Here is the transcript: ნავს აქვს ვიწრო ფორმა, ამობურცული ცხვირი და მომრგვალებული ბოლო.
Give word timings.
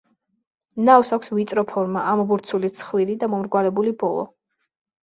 ნავს 0.87 1.13
აქვს 1.17 1.33
ვიწრო 1.35 1.65
ფორმა, 1.73 2.07
ამობურცული 2.15 2.73
ცხვირი 2.81 3.21
და 3.27 3.31
მომრგვალებული 3.37 3.97
ბოლო. 4.03 4.27